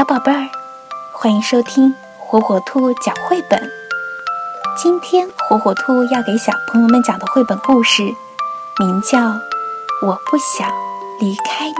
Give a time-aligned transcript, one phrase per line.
[0.00, 0.48] 小宝贝儿，
[1.12, 3.70] 欢迎收听火火兔讲绘本。
[4.74, 8.04] 今天火火兔要给小朋友们讲的绘本故事，
[8.78, 9.18] 名叫
[10.00, 10.72] 《我不想
[11.20, 11.74] 离开你》，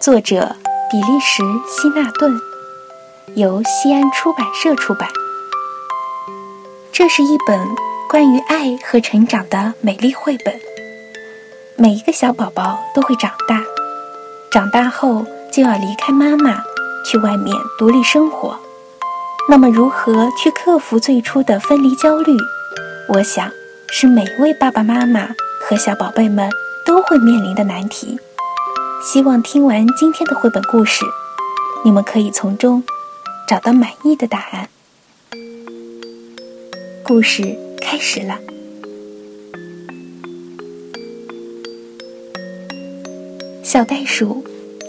[0.00, 0.56] 作者
[0.90, 2.34] 比利时希纳顿，
[3.34, 5.06] 由西安出版社出版。
[6.90, 7.60] 这是一本
[8.08, 10.58] 关于爱和成长的美丽绘本。
[11.76, 13.60] 每一个小宝宝都会长大，
[14.50, 16.64] 长大后就要离开妈妈，
[17.06, 18.58] 去外面独立生活。
[19.48, 22.36] 那么，如何去克服最初的分离焦虑？
[23.08, 23.48] 我想，
[23.92, 25.28] 是每位爸爸妈妈
[25.60, 26.50] 和小宝贝们
[26.84, 28.18] 都会面临的难题。
[29.00, 31.04] 希望听完今天的绘本故事，
[31.84, 32.82] 你们可以从中
[33.46, 34.68] 找到满意的答案。
[37.04, 38.38] 故事开始了。
[43.62, 44.43] 小袋鼠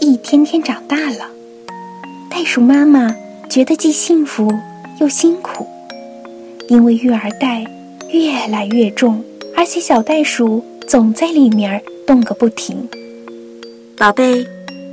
[0.06, 1.28] 一天天长大了，
[2.30, 3.12] 袋鼠妈妈
[3.50, 4.48] 觉得既幸福
[5.00, 5.66] 又辛苦，
[6.68, 7.64] 因为育儿袋
[8.12, 9.24] 越来越重，
[9.56, 12.88] 而且小袋鼠总在里面动个不停。
[13.98, 14.46] 宝贝，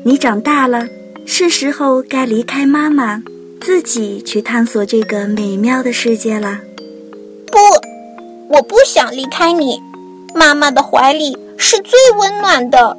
[0.04, 0.88] 你长大了，
[1.28, 3.22] 是时候该离开妈妈，
[3.62, 6.60] 自己去探索这个美妙的世界了。
[7.52, 7.60] 不，
[8.50, 9.80] 我不想离开你，
[10.34, 12.98] 妈妈的怀里是最温暖的。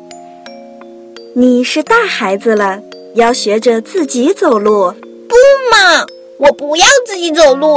[1.37, 2.81] 你是大孩子了，
[3.17, 4.93] 要学着自己走路。
[5.29, 5.35] 不
[5.69, 6.07] 嘛，
[6.39, 7.77] 我不要自己走路。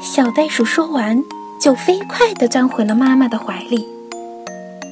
[0.00, 1.20] 小袋鼠说完，
[1.60, 3.84] 就飞快地钻回了妈妈的怀里。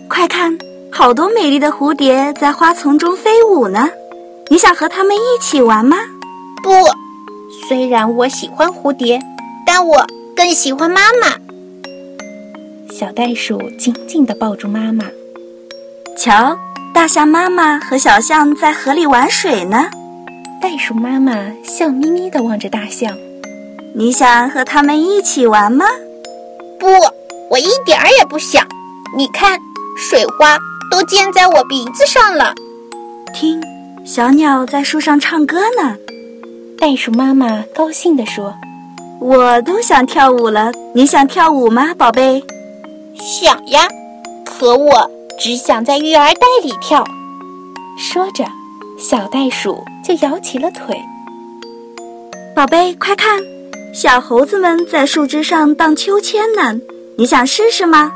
[0.09, 0.59] 快看，
[0.91, 3.89] 好多美丽的蝴蝶在花丛中飞舞呢。
[4.51, 5.99] 你想和它们一起玩吗？
[6.65, 6.73] 不，
[7.69, 9.21] 虽然我喜欢蝴蝶，
[9.65, 10.05] 但我
[10.35, 11.29] 更喜欢妈妈。
[12.91, 15.05] 小袋鼠紧紧地抱住妈妈，
[16.19, 16.59] 瞧。
[16.99, 19.89] 大象妈妈和小象在河里玩水呢，
[20.61, 21.33] 袋鼠妈妈
[21.63, 23.17] 笑眯眯地望着大象。
[23.95, 25.87] 你想和他们一起玩吗？
[26.77, 26.89] 不，
[27.51, 28.67] 我一点儿也不想。
[29.17, 29.61] 你看，
[29.97, 30.59] 水花
[30.91, 32.53] 都溅在我鼻子上了。
[33.33, 33.63] 听，
[34.05, 35.95] 小鸟在树上唱歌呢。
[36.81, 38.53] 袋鼠妈妈高兴地说
[39.23, 40.73] ：“我都想跳舞了。
[40.97, 42.43] 你想跳舞吗，宝贝？”
[43.15, 43.87] 想呀，
[44.45, 45.09] 可我。
[45.39, 47.05] 只想在育儿袋里跳。
[47.97, 48.45] 说着，
[48.99, 51.01] 小袋鼠就摇起了腿。
[52.57, 53.39] 宝贝，快看，
[53.95, 56.77] 小猴子们在树枝上荡秋千呢。
[57.17, 58.13] 你想试试吗？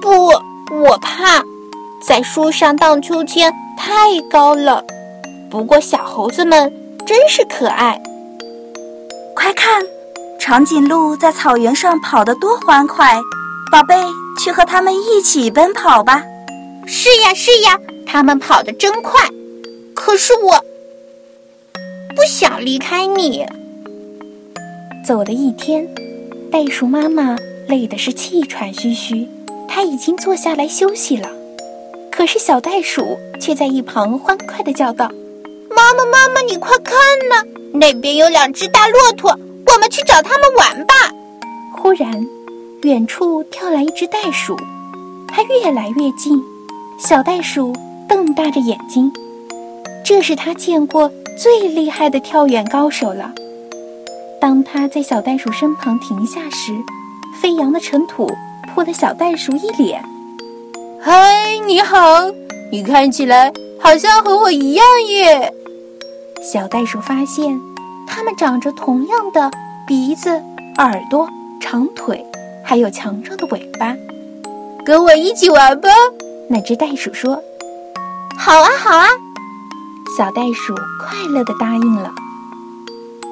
[0.00, 0.28] 不，
[0.72, 1.42] 我怕，
[2.06, 4.84] 在树上荡秋千太高了。
[5.50, 6.72] 不过小猴子们
[7.04, 8.00] 真是可爱。
[9.34, 9.82] 快看，
[10.38, 13.20] 长颈鹿在草原上跑得多欢快。
[13.72, 13.94] 宝贝，
[14.38, 16.22] 去和它们一起奔跑吧。
[16.92, 19.12] 是呀是呀，他们跑得真快，
[19.94, 20.58] 可是我
[22.16, 23.46] 不想离开你。
[25.06, 25.88] 走了一天，
[26.50, 27.36] 袋鼠妈妈
[27.68, 29.28] 累得是气喘吁吁，
[29.68, 31.28] 它已经坐下来休息了。
[32.10, 35.08] 可是小袋鼠却在一旁欢快地叫道
[35.70, 36.96] ：“妈妈妈妈，你快看
[37.28, 40.94] 呐，那边有两只大骆驼，我们去找他们玩吧。”
[41.78, 42.26] 忽然，
[42.82, 44.56] 远处跳来一只袋鼠，
[45.28, 46.42] 它越来越近。
[47.00, 47.72] 小袋鼠
[48.06, 49.10] 瞪大着眼睛，
[50.04, 51.10] 这是他见过
[51.42, 53.32] 最厉害的跳远高手了。
[54.38, 56.74] 当他在小袋鼠身旁停下时，
[57.40, 58.30] 飞扬的尘土
[58.68, 60.04] 扑了小袋鼠一脸。
[61.00, 62.30] “嗨，你好，
[62.70, 63.50] 你看起来
[63.80, 65.50] 好像和我一样耶。”
[66.52, 67.58] 小袋鼠发现，
[68.06, 69.50] 它们长着同样的
[69.86, 70.30] 鼻子、
[70.76, 71.26] 耳朵、
[71.62, 72.22] 长腿，
[72.62, 73.96] 还有强壮的尾巴。
[74.84, 75.88] 跟我一起玩吧。
[76.52, 77.40] 那只袋鼠说
[78.36, 79.06] ：“好啊，好啊！”
[80.18, 82.12] 小袋鼠快乐地答应了。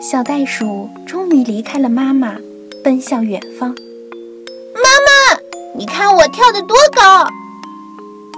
[0.00, 2.36] 小袋鼠终于离开了妈妈，
[2.84, 3.70] 奔向远方。
[3.70, 5.40] 妈妈，
[5.74, 7.26] 你看我跳得多高！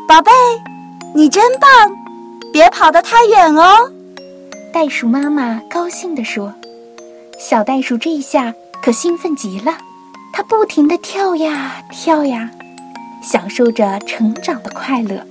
[0.09, 0.33] 宝贝，
[1.15, 1.71] 你真棒！
[2.51, 3.93] 别跑得太远哦。
[4.73, 6.55] 袋鼠妈妈高兴地说。
[7.39, 9.77] 小袋鼠这下可兴奋极了，
[10.33, 12.51] 它不停地跳呀跳呀。
[13.23, 15.27] 享受着成长的快乐。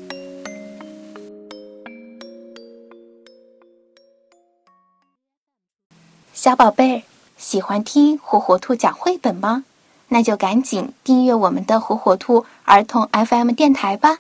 [6.34, 7.04] 小宝贝儿，
[7.38, 9.66] 喜欢听火火兔讲绘本吗？
[10.08, 14.20] 那就赶紧订阅我们的火火兔儿童 FM 电台吧。